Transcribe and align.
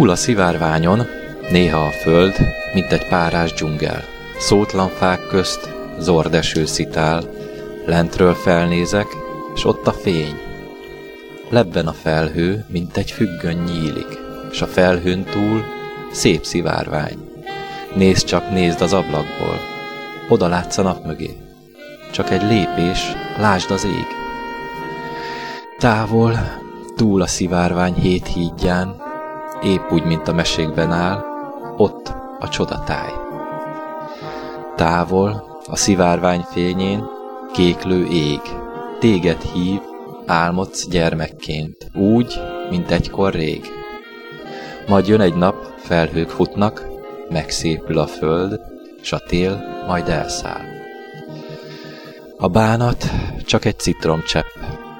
Túl 0.00 0.10
a 0.10 0.16
szivárványon, 0.16 1.06
néha 1.50 1.78
a 1.78 1.90
föld, 1.90 2.34
mint 2.74 2.92
egy 2.92 3.08
párás 3.08 3.52
dzsungel. 3.52 4.04
Szótlan 4.38 4.88
fák 4.88 5.26
közt, 5.26 5.70
zordeső 5.98 6.64
szitál, 6.66 7.22
lentről 7.86 8.34
felnézek, 8.34 9.06
és 9.54 9.64
ott 9.64 9.86
a 9.86 9.92
fény. 9.92 10.34
Lebben 11.50 11.86
a 11.86 11.92
felhő, 11.92 12.64
mint 12.68 12.96
egy 12.96 13.10
függön 13.10 13.56
nyílik, 13.56 14.18
és 14.50 14.62
a 14.62 14.66
felhőn 14.66 15.24
túl 15.24 15.64
szép 16.12 16.44
szivárvány. 16.44 17.18
Nézd 17.94 18.26
csak, 18.26 18.50
nézd 18.50 18.80
az 18.80 18.92
ablakból, 18.92 19.58
oda 20.28 20.48
látsz 20.48 20.78
a 20.78 20.82
nap 20.82 21.04
mögé. 21.06 21.36
Csak 22.10 22.30
egy 22.30 22.42
lépés, 22.42 23.12
lásd 23.38 23.70
az 23.70 23.84
ég. 23.84 24.06
Távol, 25.78 26.38
túl 26.96 27.22
a 27.22 27.26
szivárvány 27.26 27.94
hét 27.94 28.26
hídján, 28.26 29.08
épp 29.62 29.90
úgy, 29.90 30.04
mint 30.04 30.28
a 30.28 30.32
mesékben 30.32 30.92
áll, 30.92 31.24
ott 31.76 32.12
a 32.38 32.48
csodatáj. 32.48 33.10
Távol, 34.76 35.60
a 35.66 35.76
szivárvány 35.76 36.44
fényén, 36.50 37.04
kéklő 37.52 38.06
ég, 38.06 38.40
téged 38.98 39.42
hív, 39.42 39.80
álmodsz 40.26 40.88
gyermekként, 40.88 41.90
úgy, 41.94 42.40
mint 42.70 42.90
egykor 42.90 43.32
rég. 43.32 43.64
Majd 44.86 45.06
jön 45.06 45.20
egy 45.20 45.34
nap, 45.34 45.54
felhők 45.76 46.28
futnak, 46.28 46.86
megszépül 47.28 47.98
a 47.98 48.06
föld, 48.06 48.60
s 49.02 49.12
a 49.12 49.18
tél 49.18 49.84
majd 49.86 50.08
elszáll. 50.08 50.64
A 52.36 52.48
bánat 52.48 53.10
csak 53.44 53.64
egy 53.64 53.78
citromcsepp, 53.78 54.44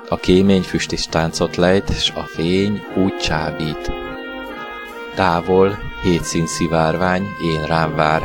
a 0.09 0.17
kémény 0.17 0.63
füstis 0.63 1.07
táncot 1.07 1.57
lejt, 1.57 2.01
s 2.01 2.11
a 2.11 2.23
fény 2.23 2.83
úgy 2.97 3.17
csábít. 3.17 4.10
Távol, 5.21 5.79
hétszín 6.03 6.47
szivárvány, 6.47 7.27
én 7.43 7.67
rám 7.67 7.95
vár. 7.95 8.23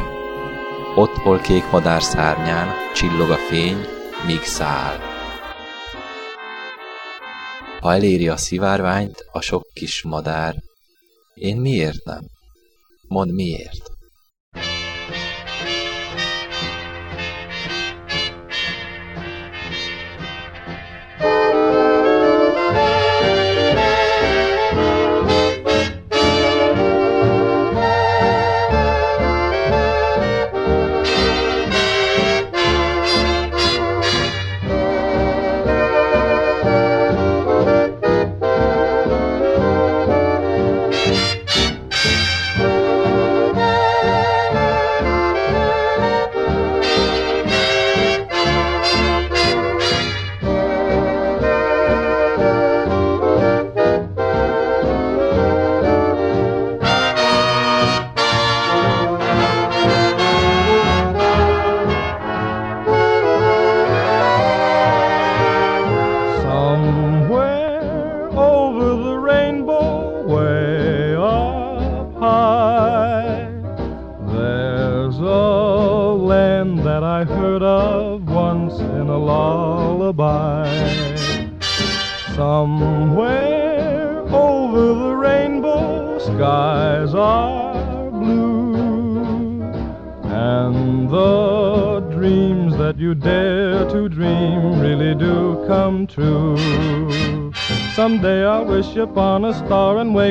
Ott, 0.95 1.15
hol 1.15 1.39
kék 1.39 1.71
madár 1.71 2.03
szárnyán, 2.03 2.67
csillog 2.93 3.29
a 3.29 3.35
fény, 3.35 3.85
míg 4.25 4.41
száll. 4.41 4.97
Ha 7.79 7.93
eléri 7.93 8.27
a 8.27 8.38
szivárványt 8.38 9.25
a 9.31 9.41
sok 9.41 9.67
kis 9.73 10.03
madár, 10.03 10.55
én 11.33 11.57
miért 11.57 12.03
nem? 12.05 12.21
Mondd 13.07 13.33
miért? 13.33 13.94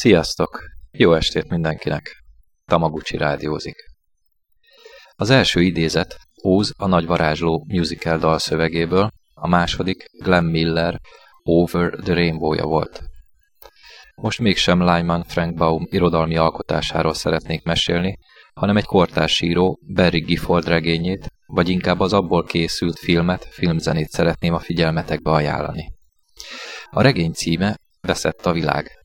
Sziasztok! 0.00 0.62
Jó 0.90 1.14
estét 1.14 1.48
mindenkinek! 1.48 2.22
Tamaguchi 2.64 3.16
rádiózik. 3.16 3.76
Az 5.16 5.30
első 5.30 5.60
idézet 5.60 6.16
Óz 6.44 6.72
a 6.76 6.86
nagy 6.86 7.06
varázsló 7.06 7.64
musical 7.68 8.18
dalszövegéből, 8.18 9.10
a 9.34 9.48
második 9.48 10.04
Glenn 10.22 10.44
Miller 10.44 11.00
Over 11.42 11.90
the 11.90 12.14
Rainbow-ja 12.14 12.64
volt. 12.64 13.02
Most 14.14 14.38
mégsem 14.38 14.80
Lyman 14.80 15.24
Frank 15.24 15.54
Baum 15.54 15.86
irodalmi 15.90 16.36
alkotásáról 16.36 17.14
szeretnék 17.14 17.62
mesélni, 17.62 18.18
hanem 18.54 18.76
egy 18.76 18.86
kortárs 18.86 19.40
író 19.40 19.80
Barry 19.94 20.20
Gifford 20.20 20.66
regényét, 20.66 21.26
vagy 21.46 21.68
inkább 21.68 22.00
az 22.00 22.12
abból 22.12 22.44
készült 22.44 22.98
filmet, 22.98 23.44
filmzenét 23.44 24.08
szeretném 24.08 24.54
a 24.54 24.58
figyelmetekbe 24.58 25.30
ajánlani. 25.30 25.92
A 26.90 27.02
regény 27.02 27.32
címe 27.32 27.76
Veszett 28.00 28.46
a 28.46 28.52
világ. 28.52 28.99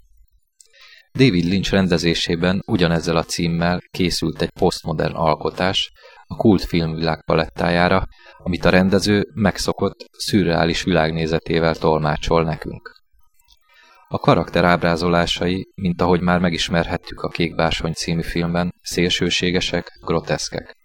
David 1.15 1.45
Lynch 1.45 1.71
rendezésében 1.71 2.63
ugyanezzel 2.65 3.15
a 3.17 3.23
címmel 3.23 3.81
készült 3.91 4.41
egy 4.41 4.50
posztmodern 4.50 5.13
alkotás 5.13 5.91
a 6.25 6.35
kult 6.35 6.63
filmvilág 6.63 7.23
palettájára, 7.25 8.03
amit 8.38 8.65
a 8.65 8.69
rendező 8.69 9.27
megszokott, 9.33 10.06
szürreális 10.12 10.83
világnézetével 10.83 11.75
tolmácsol 11.75 12.44
nekünk. 12.44 12.91
A 14.07 14.17
karakter 14.17 14.65
ábrázolásai, 14.65 15.67
mint 15.75 16.01
ahogy 16.01 16.21
már 16.21 16.39
megismerhettük 16.39 17.21
a 17.21 17.29
Kék 17.29 17.56
Bársony 17.56 17.94
című 17.94 18.21
filmben, 18.21 18.73
szélsőségesek, 18.81 19.91
groteszkek. 20.06 20.75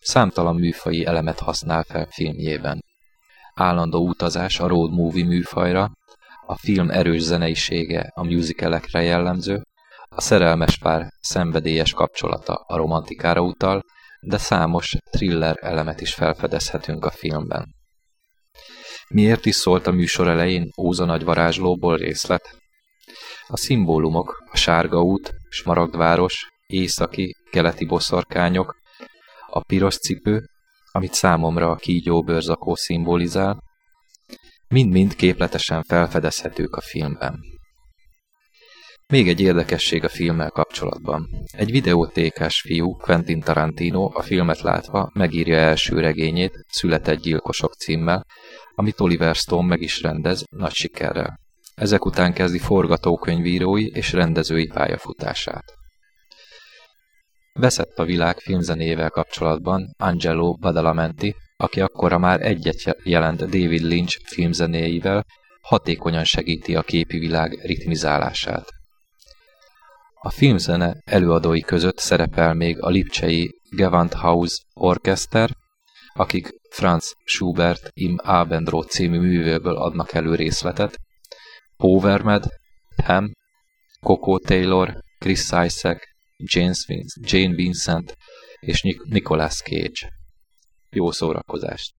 Számtalan 0.00 0.54
műfai 0.54 1.04
elemet 1.04 1.38
használ 1.38 1.82
fel 1.82 2.06
filmjében. 2.10 2.84
Állandó 3.54 4.08
utazás 4.08 4.60
a 4.60 4.66
road 4.66 4.92
movie 4.92 5.26
műfajra, 5.26 5.90
a 6.50 6.56
film 6.56 6.90
erős 6.90 7.20
zeneisége 7.20 8.10
a 8.14 8.24
musicalekre 8.24 9.02
jellemző, 9.02 9.62
a 10.08 10.20
szerelmes 10.20 10.78
pár 10.78 11.08
szenvedélyes 11.20 11.92
kapcsolata 11.92 12.54
a 12.54 12.76
romantikára 12.76 13.40
utal, 13.40 13.82
de 14.20 14.38
számos 14.38 14.96
thriller 15.10 15.56
elemet 15.60 16.00
is 16.00 16.14
felfedezhetünk 16.14 17.04
a 17.04 17.10
filmben. 17.10 17.74
Miért 19.08 19.46
is 19.46 19.54
szólt 19.54 19.86
a 19.86 19.90
műsor 19.90 20.28
elején 20.28 20.70
Óza 20.78 21.04
nagy 21.04 21.24
varázslóból 21.24 21.96
részlet? 21.96 22.56
A 23.46 23.56
szimbólumok 23.56 24.44
a 24.52 24.56
sárga 24.56 25.02
út, 25.02 25.32
smaragdváros, 25.48 26.48
északi, 26.66 27.34
keleti 27.50 27.84
boszorkányok, 27.84 28.76
a 29.46 29.62
piros 29.62 29.98
cipő, 29.98 30.44
amit 30.92 31.14
számomra 31.14 31.70
a 31.70 31.76
kígyó 31.76 32.22
bőrzakó 32.22 32.74
szimbolizál, 32.74 33.58
mind-mind 34.70 35.14
képletesen 35.14 35.82
felfedezhetők 35.82 36.76
a 36.76 36.80
filmben. 36.80 37.38
Még 39.06 39.28
egy 39.28 39.40
érdekesség 39.40 40.04
a 40.04 40.08
filmmel 40.08 40.50
kapcsolatban. 40.50 41.28
Egy 41.46 41.70
videótékás 41.70 42.60
fiú, 42.60 42.90
Quentin 42.90 43.40
Tarantino 43.40 44.10
a 44.14 44.22
filmet 44.22 44.60
látva 44.60 45.10
megírja 45.14 45.56
első 45.56 46.00
regényét, 46.00 46.64
Született 46.68 47.20
gyilkosok 47.20 47.74
címmel, 47.74 48.24
amit 48.74 49.00
Oliver 49.00 49.34
Stone 49.34 49.66
meg 49.66 49.80
is 49.80 50.02
rendez, 50.02 50.44
nagy 50.50 50.72
sikerrel. 50.72 51.38
Ezek 51.74 52.04
után 52.04 52.32
kezdi 52.32 52.58
forgatókönyvírói 52.58 53.86
és 53.86 54.12
rendezői 54.12 54.66
pályafutását. 54.66 55.64
Veszett 57.52 57.98
a 57.98 58.04
világ 58.04 58.38
filmzenével 58.38 59.10
kapcsolatban 59.10 59.94
Angelo 59.98 60.54
Badalamenti, 60.54 61.34
aki 61.60 61.80
akkora 61.80 62.18
már 62.18 62.40
egyet 62.40 62.96
jelent 63.04 63.38
David 63.38 63.82
Lynch 63.82 64.18
filmzenéivel, 64.24 65.26
hatékonyan 65.60 66.24
segíti 66.24 66.76
a 66.76 66.82
képi 66.82 67.18
világ 67.18 67.58
ritmizálását. 67.62 68.68
A 70.22 70.30
filmzene 70.30 70.96
előadói 71.04 71.60
között 71.60 71.98
szerepel 71.98 72.54
még 72.54 72.82
a 72.82 72.88
lipcsei 72.88 73.50
Gewandhaus 73.70 74.62
Orchester, 74.74 75.50
akik 76.12 76.48
Franz 76.70 77.12
Schubert 77.24 77.90
im 77.92 78.16
Abendrot 78.22 78.90
című 78.90 79.18
művéből 79.18 79.76
adnak 79.76 80.12
elő 80.12 80.34
részletet, 80.34 80.96
Powermed, 81.76 82.44
Ham, 83.04 83.30
Coco 84.00 84.38
Taylor, 84.38 84.94
Chris 85.18 85.40
Isaac, 85.40 86.02
Jane 87.16 87.54
Vincent 87.54 88.16
és 88.60 88.82
Nicolas 89.08 89.62
Cage. 89.62 90.19
Jó 90.90 91.10
szórakozást! 91.10 91.99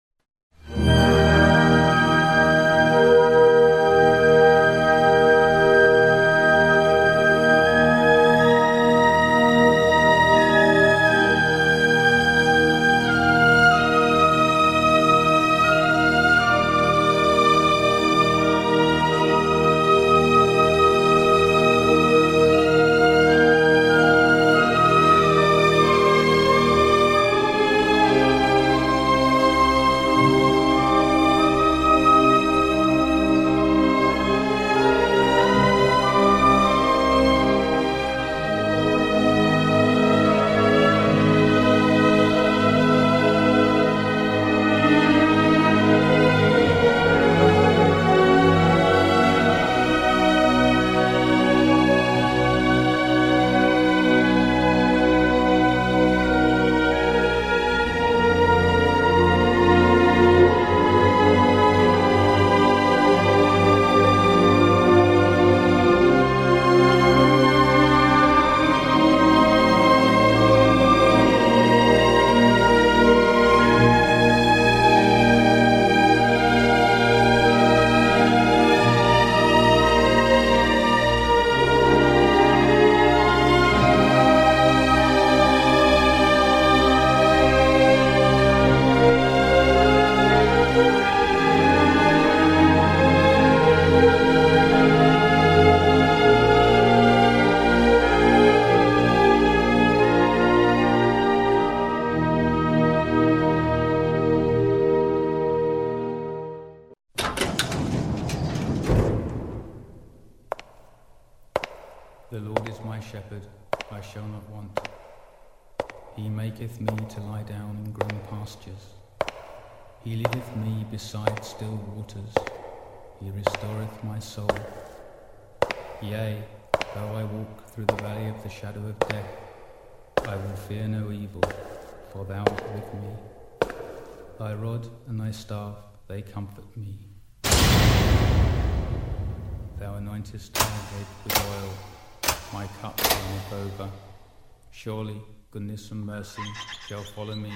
And 145.90 146.06
mercy 146.06 146.42
shall 146.86 147.02
follow 147.02 147.34
me 147.34 147.52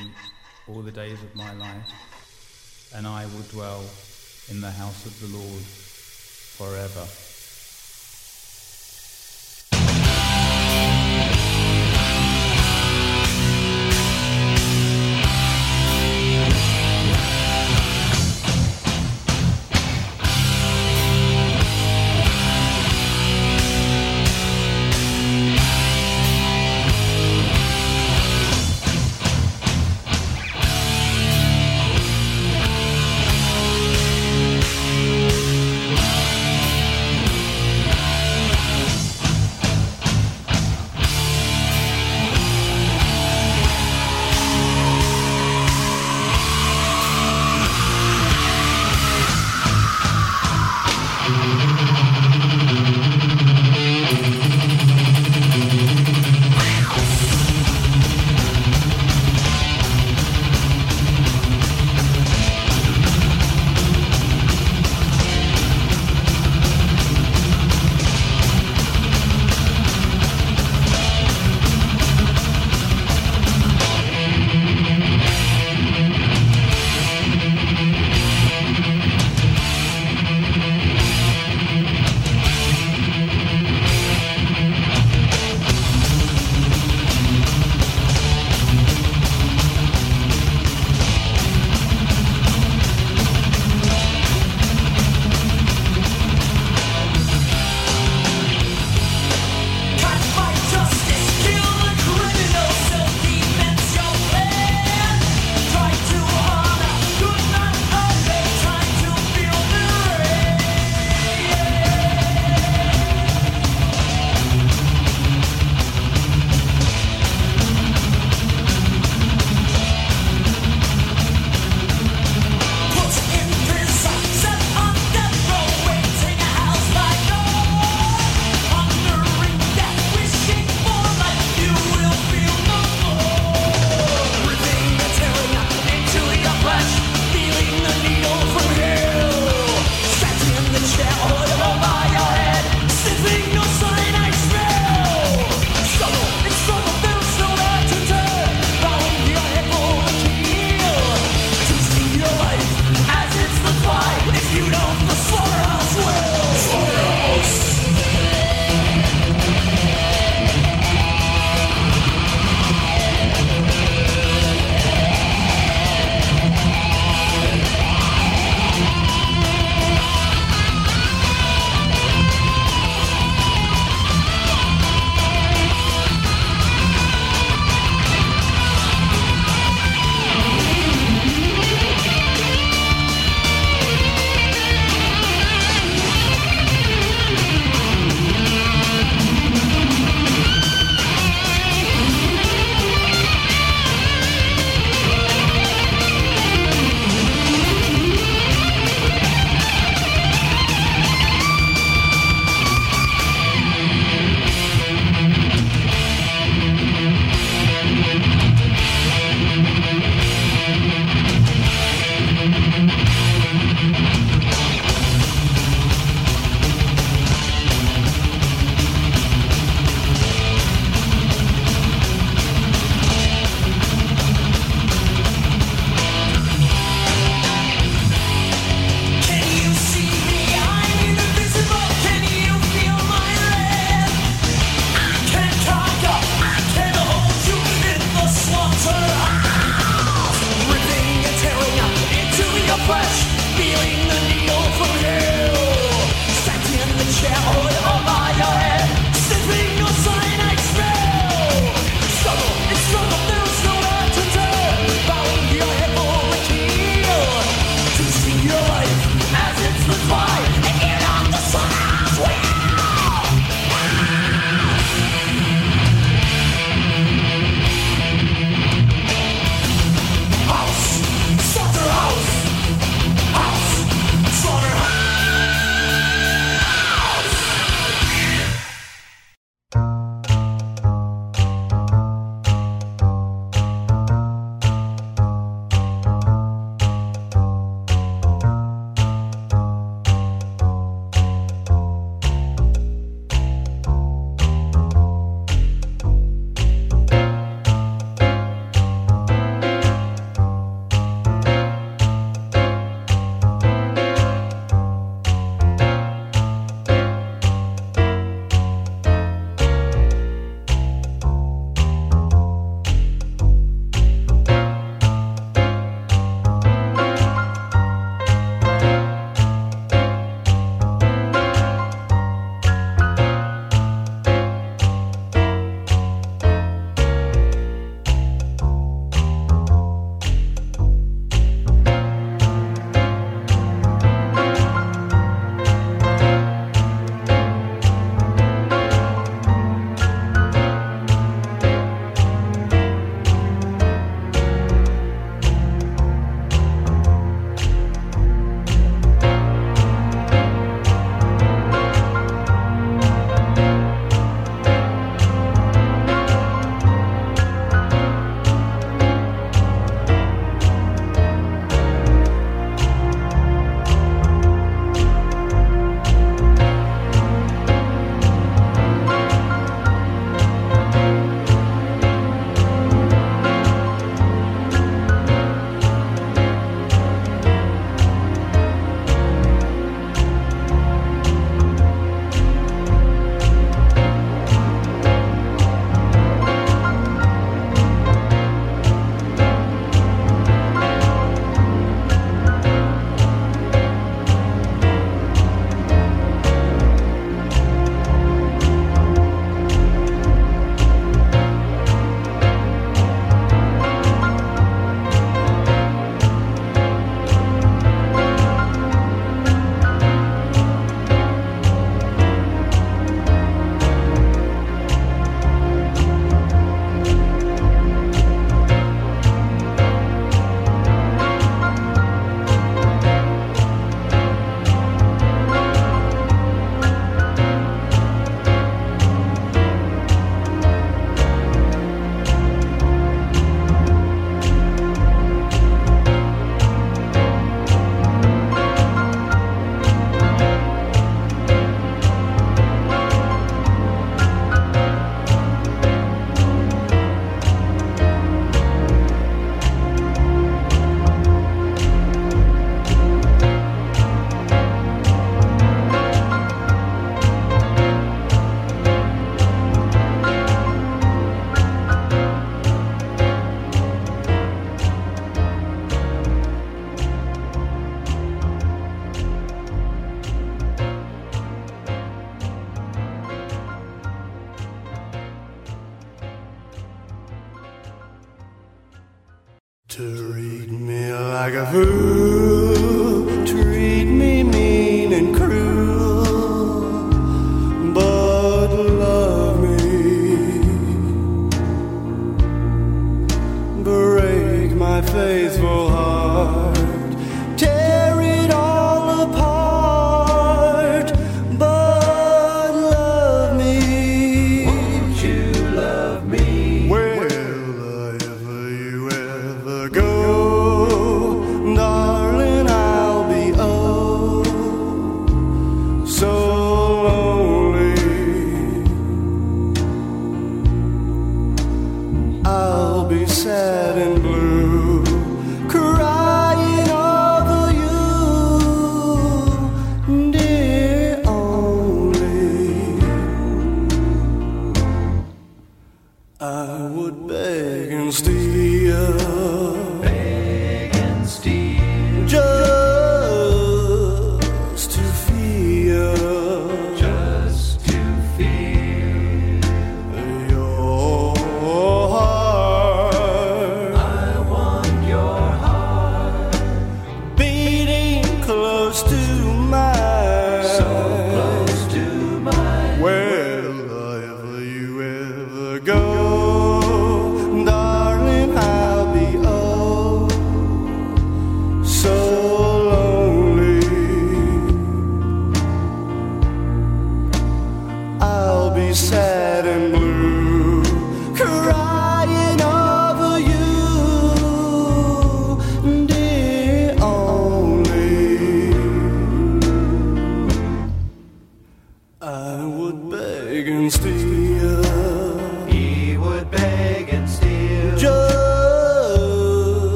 all 0.69 0.83
the 0.83 0.93
days 0.93 1.23
of 1.23 1.35
my 1.37 1.53
life, 1.55 2.93
and 2.95 3.07
I 3.07 3.26
will 3.26 3.43
dwell 3.50 3.85
in 4.50 4.61
the 4.61 4.71
house 4.71 5.07
of 5.07 5.21
the 5.21 5.37
Lord 5.37 5.62
forever. 5.62 7.24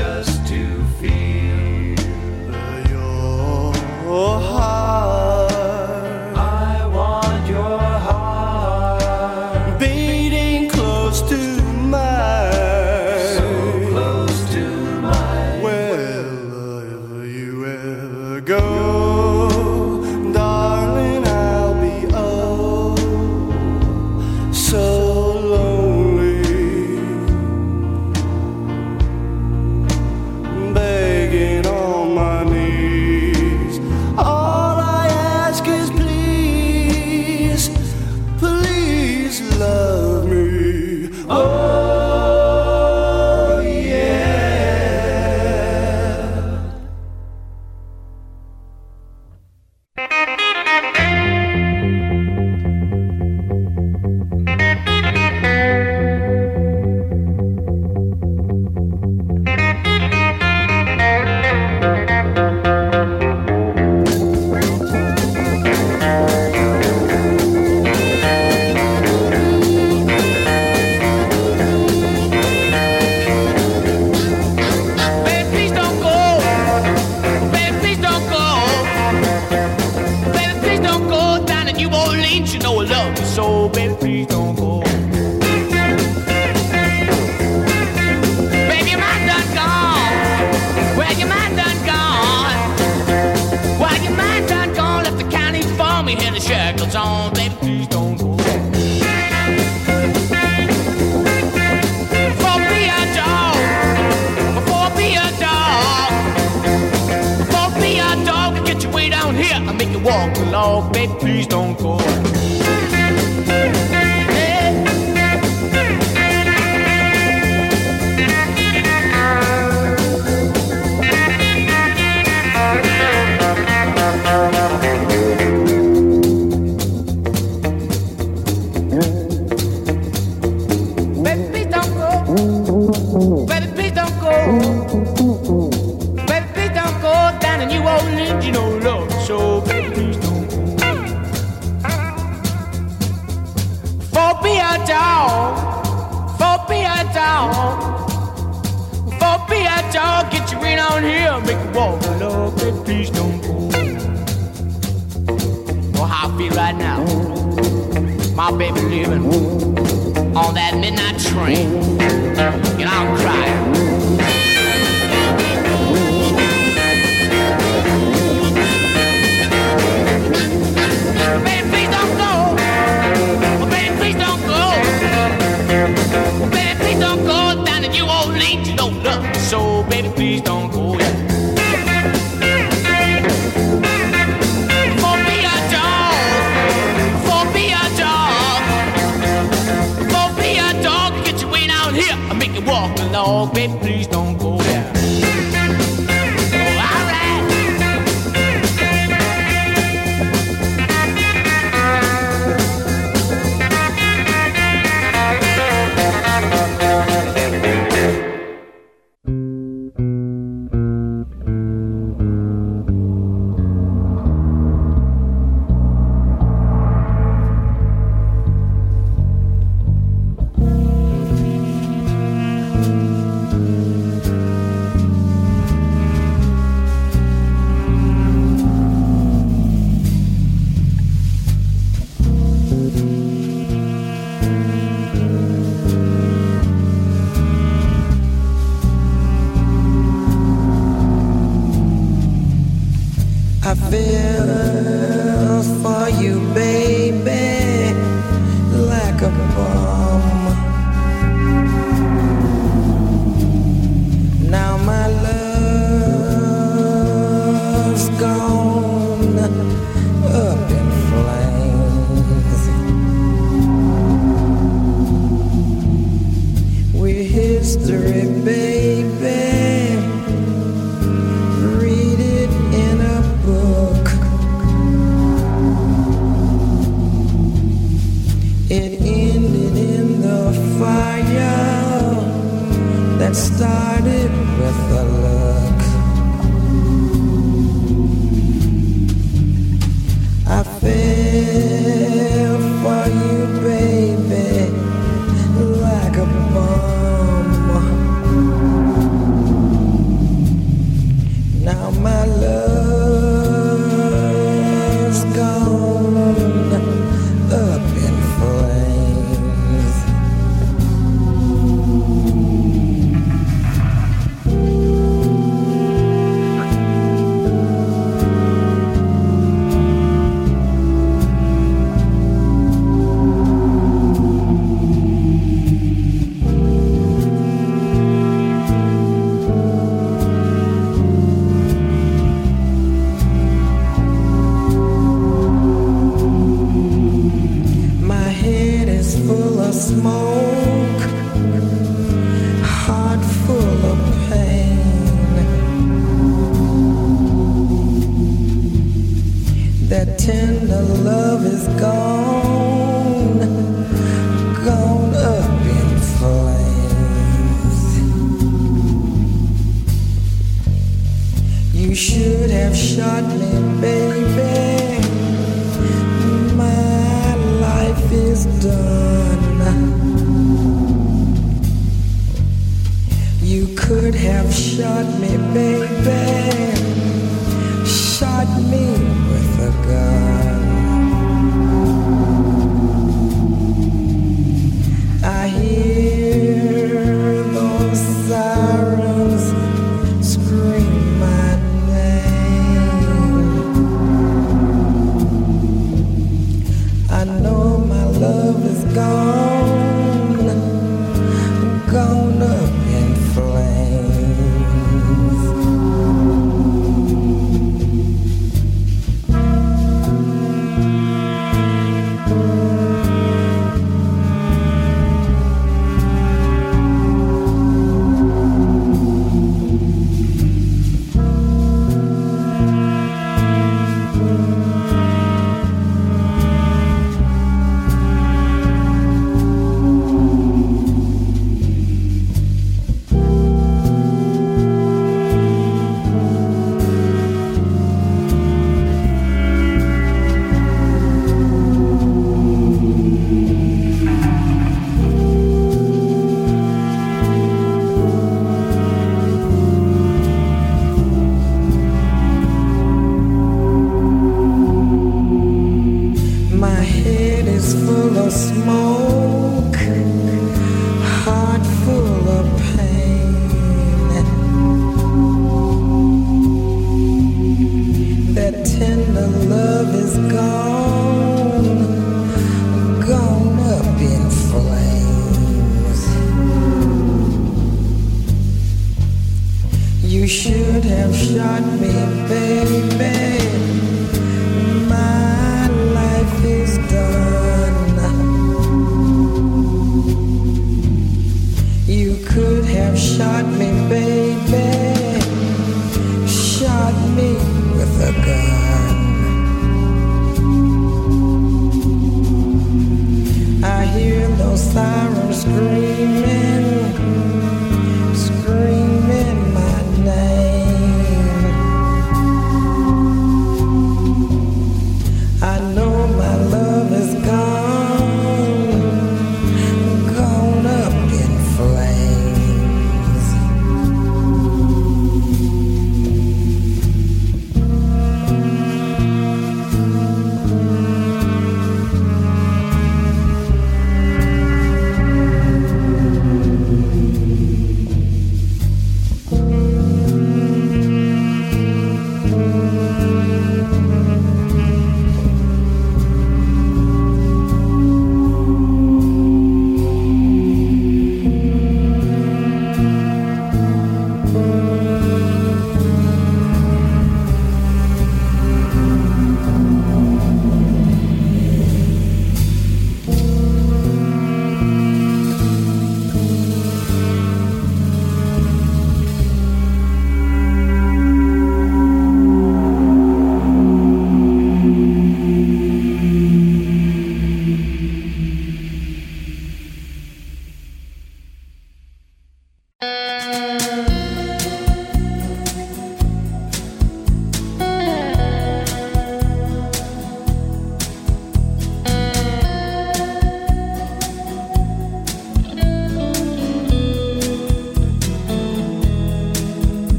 Just 0.00 0.29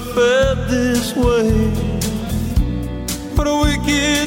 felt 0.00 0.68
this 0.68 1.14
way, 1.14 1.70
but 3.36 3.46
we 3.46 3.76
can. 3.86 4.23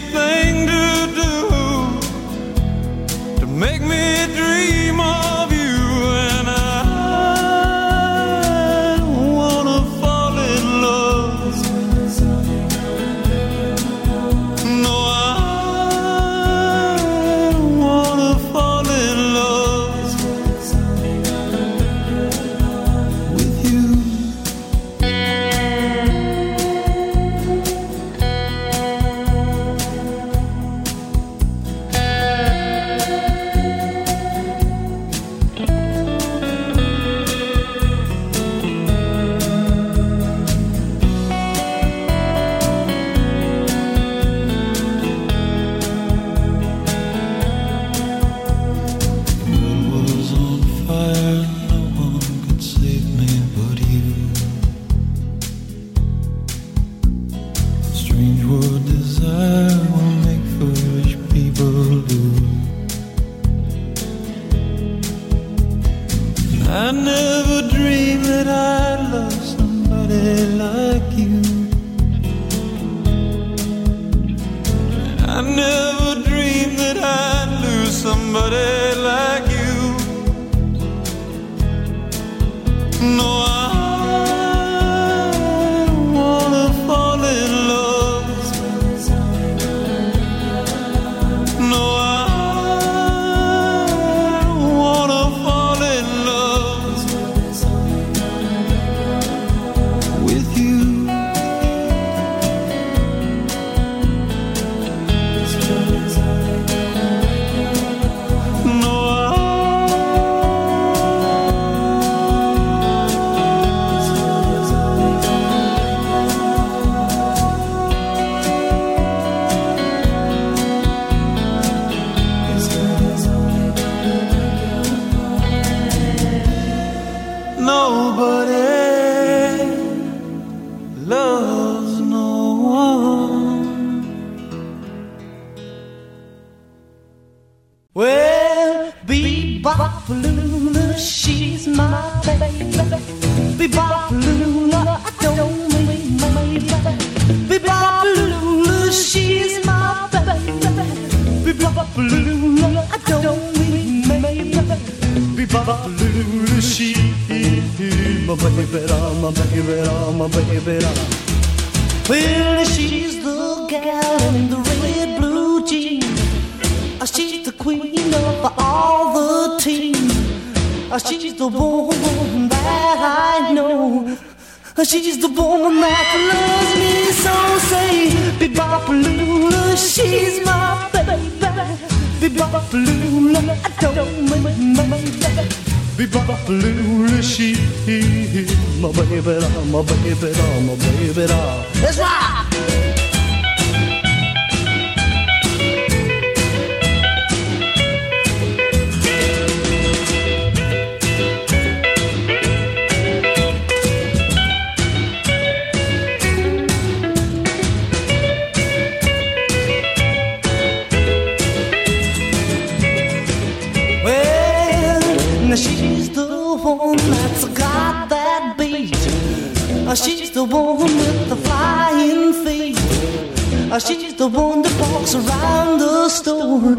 She's 223.80 224.16
the 224.16 224.28
one 224.28 224.64
that 224.64 224.74
walks 224.82 225.14
around 225.14 225.78
the 225.80 226.10
store. 226.10 226.76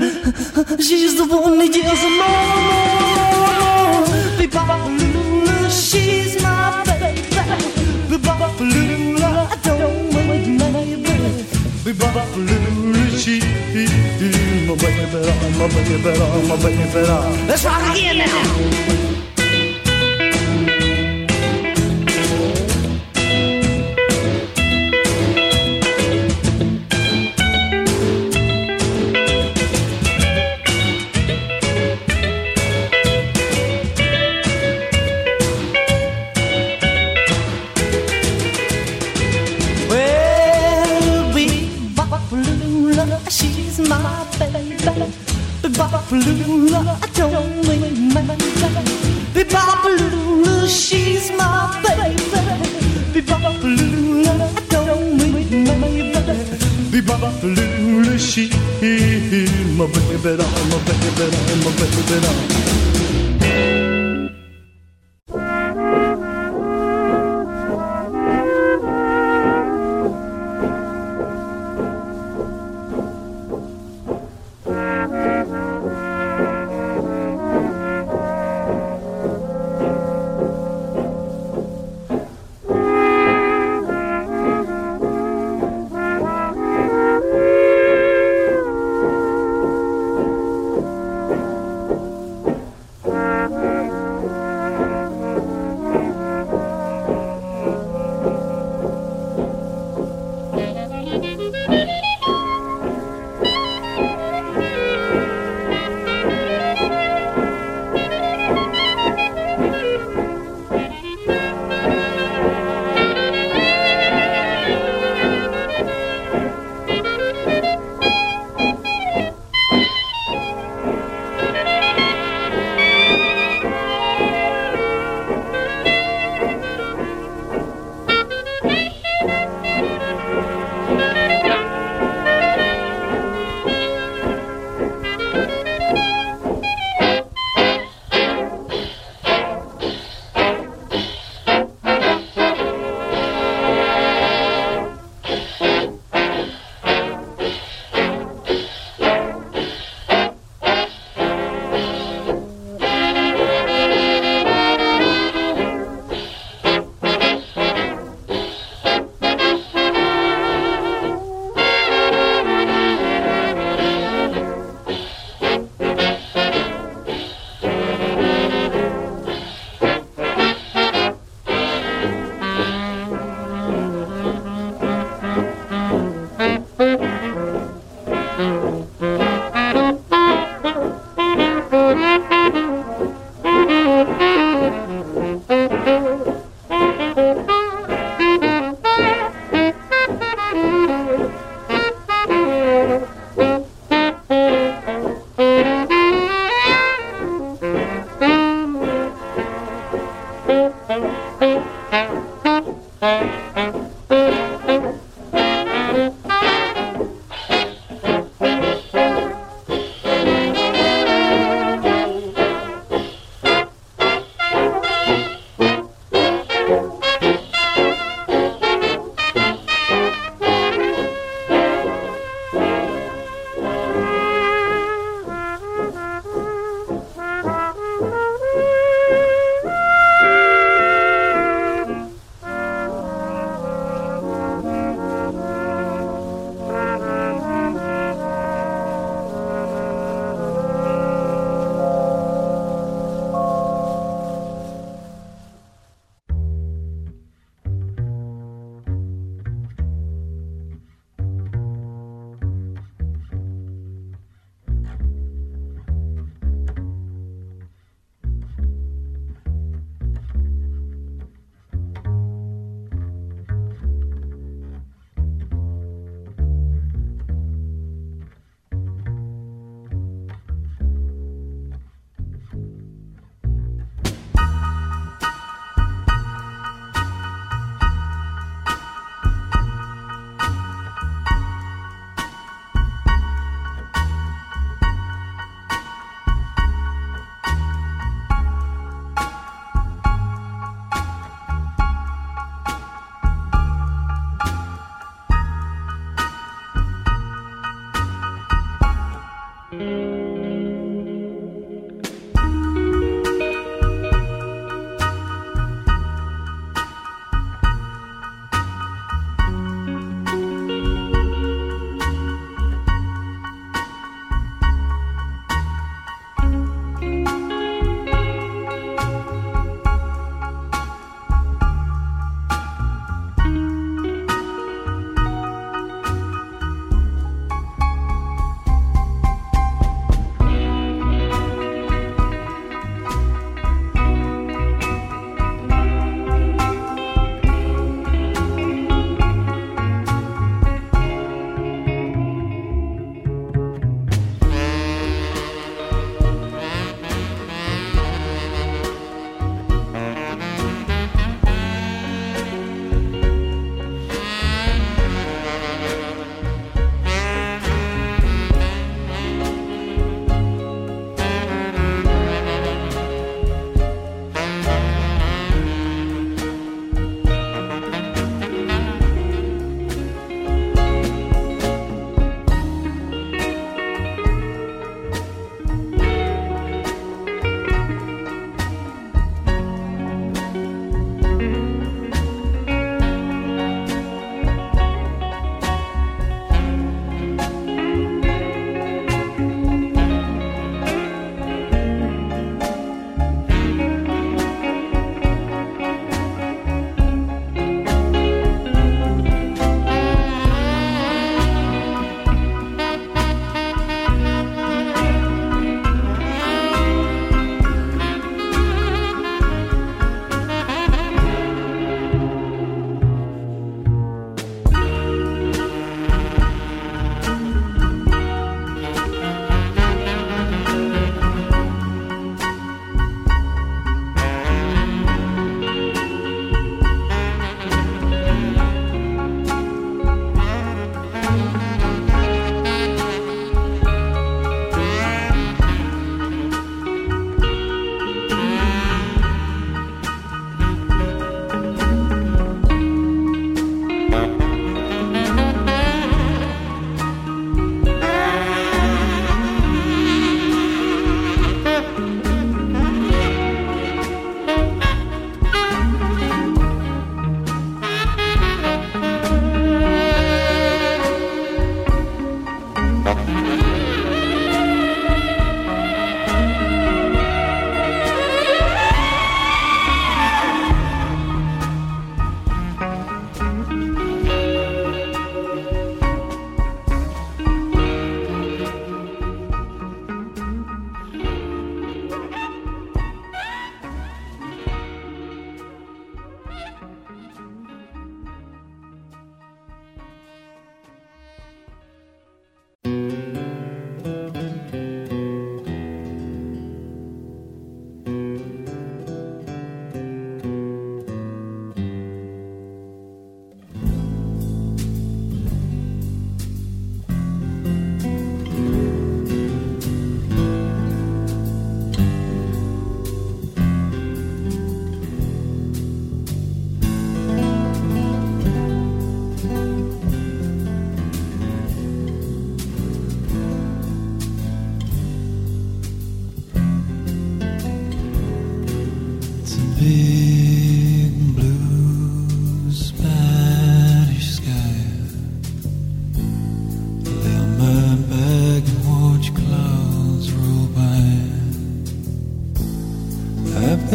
She's 0.83 1.17
the 1.17 1.27
one 1.27 1.59
that 1.59 1.73
yells 1.73 2.03
more, 2.19 2.49
more, 2.67 3.55
more. 3.61 4.03
Bebopalula, 4.37 5.71
she's 5.71 6.43
my 6.43 6.83
baby. 7.01 7.23
Bebopalula, 8.11 9.31
I 9.47 9.57
don't 9.63 10.11
make 10.13 10.49
maybe. 10.59 11.47
Bebopalula, 11.87 13.05
she's 13.17 13.45
my 14.67 14.75
baby, 14.75 15.23
my 15.57 15.67
baby, 15.69 15.97
my 16.49 16.57
baby. 16.57 17.47
Let's 17.47 17.65
rock 17.65 17.95
again 17.95 18.19
now. 18.19 19.28
baby 60.23 60.37
doll, 60.37 60.47
my 60.47 60.79
baby 60.85 61.11
doll, 61.16 61.31
my 61.64 61.71
baby 61.79 62.21
doll. 62.21 62.98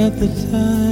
at 0.03 0.19
the 0.19 0.27
time. 0.51 0.82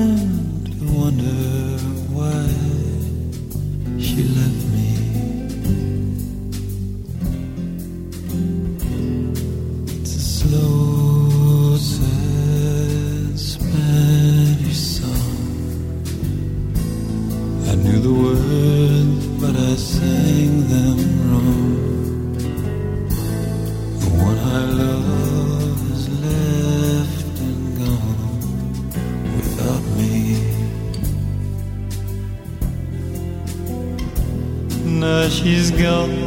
girl 35.81 36.20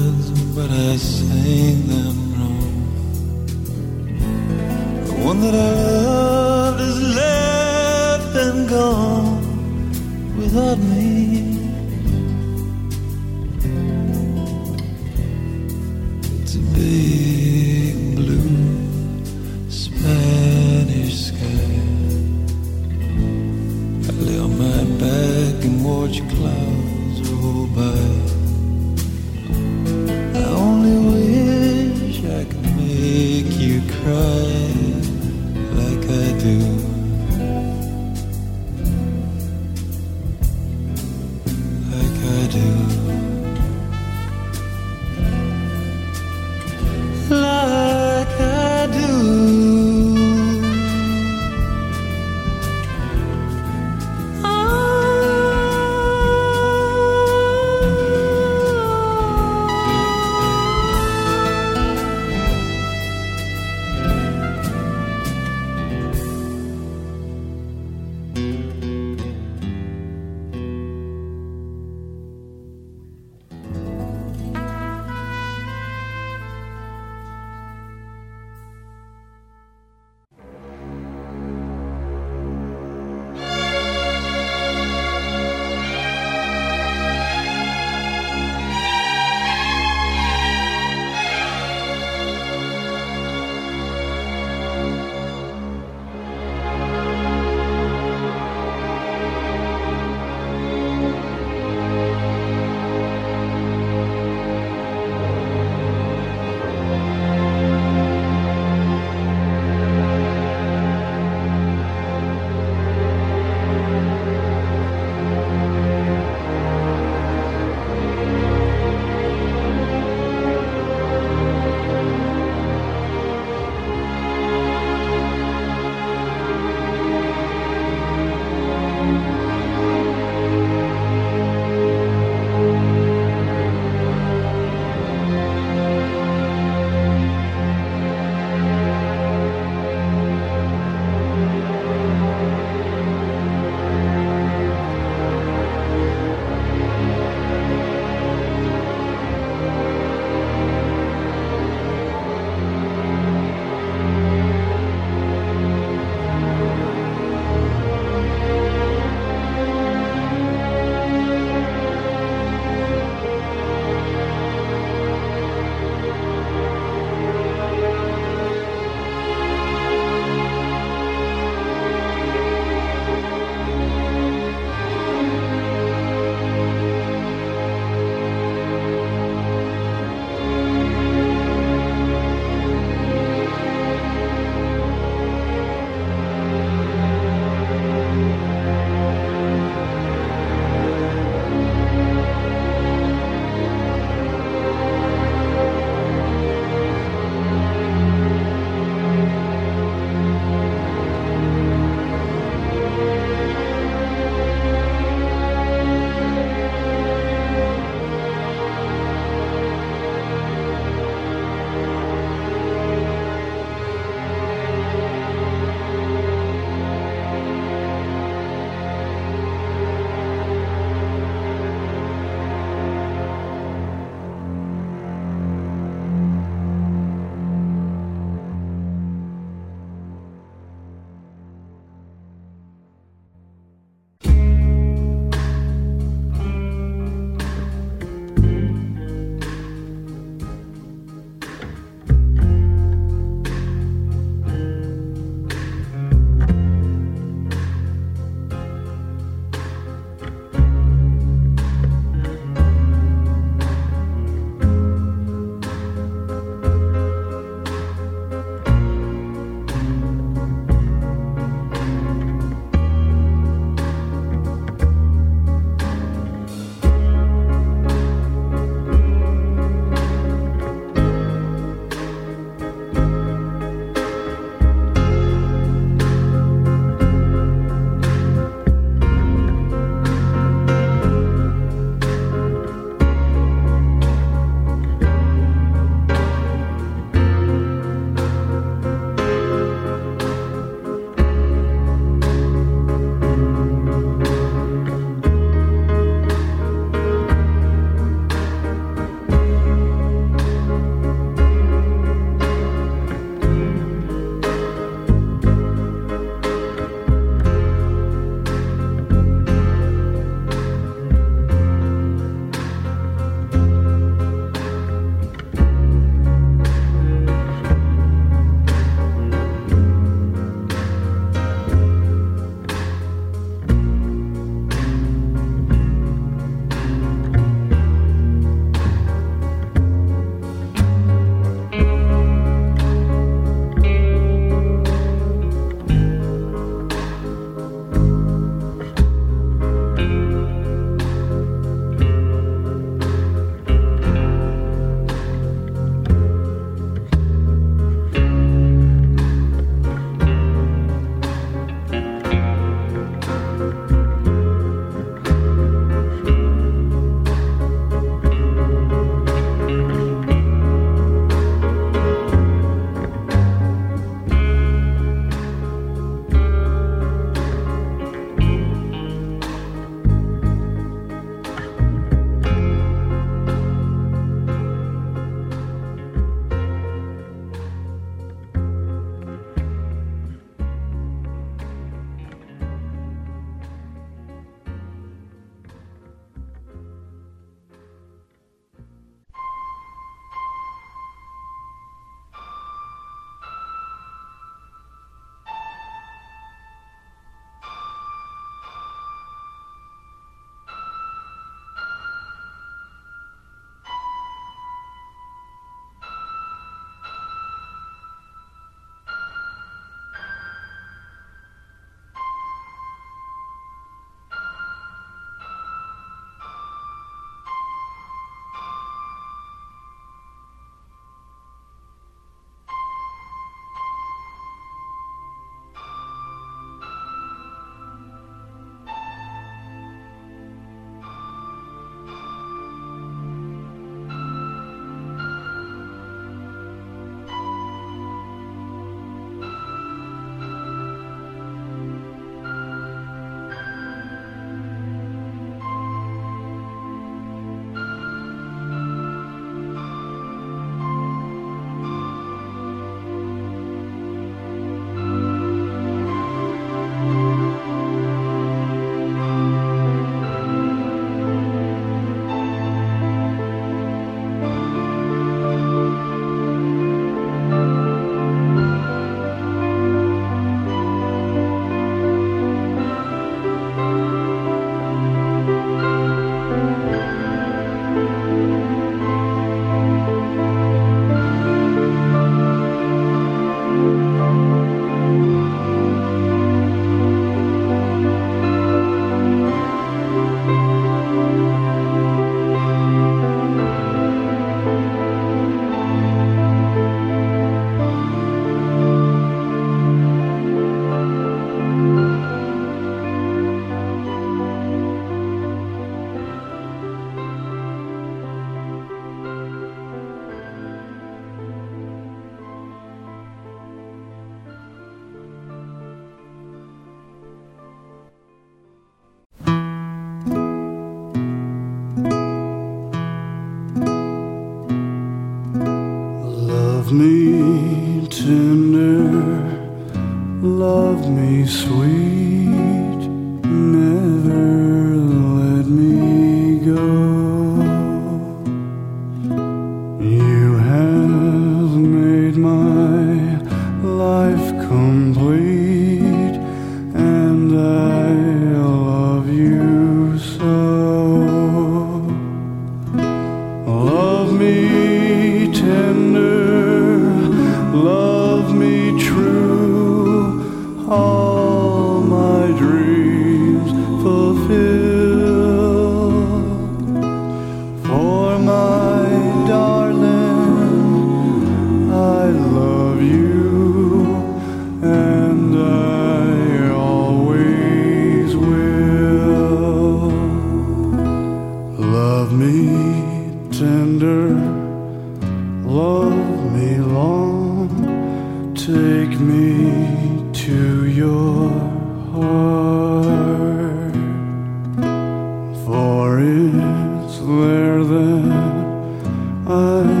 I 599.51 600.00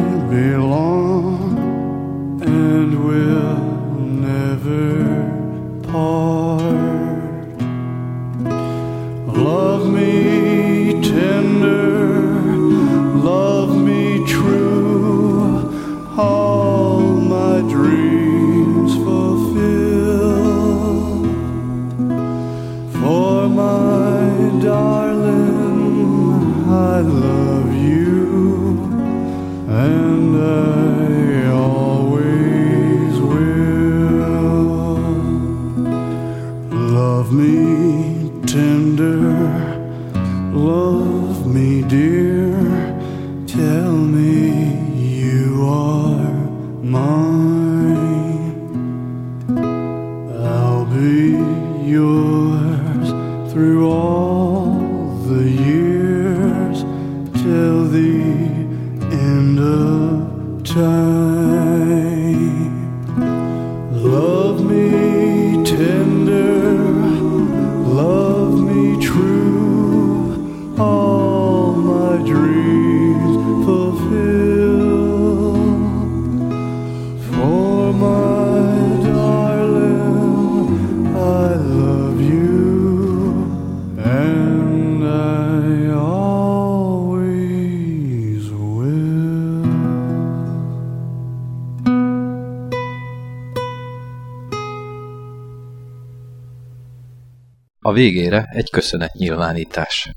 végére 98.01 98.45
egy 98.49 98.69
köszönet 98.69 99.13
nyilvánítás. 99.13 100.09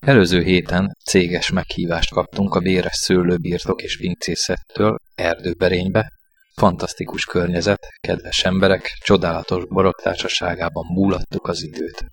Előző 0.00 0.42
héten 0.42 0.96
céges 1.04 1.50
meghívást 1.50 2.10
kaptunk 2.10 2.54
a 2.54 2.60
véres 2.60 2.96
szőlőbirtok 2.96 3.82
és 3.82 3.96
pincészettől 3.96 4.98
erdőberénybe, 5.14 6.12
fantasztikus 6.56 7.24
környezet, 7.24 7.86
kedves 8.00 8.44
emberek, 8.44 8.90
csodálatos 9.04 9.64
borok 9.66 10.00
társaságában 10.02 10.84
múlattuk 10.94 11.46
az 11.46 11.62
időt. 11.62 12.04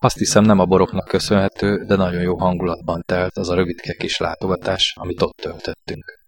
Azt 0.00 0.18
hiszem 0.18 0.44
nem 0.44 0.58
a 0.58 0.64
boroknak 0.64 1.08
köszönhető, 1.08 1.84
de 1.84 1.96
nagyon 1.96 2.22
jó 2.22 2.38
hangulatban 2.38 3.02
telt 3.06 3.36
az 3.36 3.48
a 3.48 3.54
rövidke 3.54 3.92
kis 3.92 4.16
látogatás, 4.16 4.92
amit 4.96 5.22
ott 5.22 5.36
töltöttünk. 5.36 6.18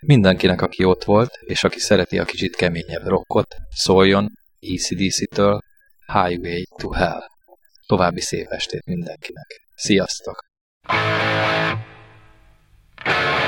Mindenkinek, 0.00 0.62
aki 0.62 0.84
ott 0.84 1.04
volt, 1.04 1.30
és 1.40 1.64
aki 1.64 1.78
szereti 1.78 2.18
a 2.18 2.24
kicsit 2.24 2.56
keményebb 2.56 3.06
rockot, 3.06 3.54
szóljon 3.74 4.28
ACDC-től 4.60 5.60
Highway 6.06 6.64
to 6.76 6.92
Hell. 6.92 7.20
További 7.86 8.20
szép 8.20 8.48
estét 8.48 8.84
mindenkinek. 8.84 9.46
Sziasztok! 9.74 10.44
Thank 13.04 13.45